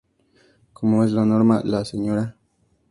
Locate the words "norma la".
1.27-1.85